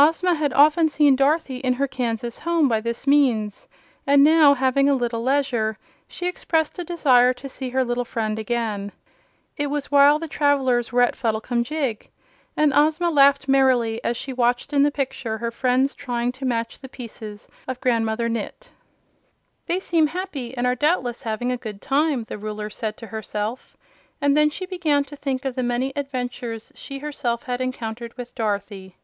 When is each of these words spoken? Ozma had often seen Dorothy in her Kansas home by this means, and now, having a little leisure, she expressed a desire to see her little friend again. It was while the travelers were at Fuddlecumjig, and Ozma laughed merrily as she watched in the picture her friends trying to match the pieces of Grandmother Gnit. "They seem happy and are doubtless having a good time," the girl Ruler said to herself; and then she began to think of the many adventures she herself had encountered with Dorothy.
Ozma 0.00 0.34
had 0.36 0.52
often 0.52 0.88
seen 0.88 1.16
Dorothy 1.16 1.56
in 1.56 1.72
her 1.72 1.88
Kansas 1.88 2.38
home 2.38 2.68
by 2.68 2.80
this 2.80 3.04
means, 3.04 3.66
and 4.06 4.22
now, 4.22 4.54
having 4.54 4.88
a 4.88 4.94
little 4.94 5.24
leisure, 5.24 5.76
she 6.06 6.26
expressed 6.28 6.78
a 6.78 6.84
desire 6.84 7.32
to 7.34 7.48
see 7.48 7.70
her 7.70 7.82
little 7.84 8.04
friend 8.04 8.38
again. 8.38 8.92
It 9.56 9.66
was 9.66 9.90
while 9.90 10.20
the 10.20 10.28
travelers 10.28 10.92
were 10.92 11.02
at 11.02 11.16
Fuddlecumjig, 11.16 12.10
and 12.56 12.72
Ozma 12.76 13.10
laughed 13.10 13.48
merrily 13.48 14.00
as 14.04 14.16
she 14.16 14.32
watched 14.32 14.72
in 14.72 14.82
the 14.82 14.92
picture 14.92 15.38
her 15.38 15.50
friends 15.50 15.94
trying 15.94 16.30
to 16.30 16.44
match 16.44 16.78
the 16.78 16.88
pieces 16.88 17.48
of 17.66 17.80
Grandmother 17.80 18.28
Gnit. 18.28 18.68
"They 19.66 19.80
seem 19.80 20.06
happy 20.06 20.56
and 20.56 20.64
are 20.64 20.76
doubtless 20.76 21.24
having 21.24 21.50
a 21.50 21.56
good 21.56 21.82
time," 21.82 22.22
the 22.28 22.36
girl 22.36 22.52
Ruler 22.54 22.70
said 22.70 22.96
to 22.98 23.08
herself; 23.08 23.76
and 24.20 24.36
then 24.36 24.48
she 24.48 24.64
began 24.64 25.02
to 25.06 25.16
think 25.16 25.44
of 25.44 25.56
the 25.56 25.64
many 25.64 25.92
adventures 25.96 26.70
she 26.76 27.00
herself 27.00 27.42
had 27.42 27.60
encountered 27.60 28.16
with 28.16 28.32
Dorothy. 28.36 28.94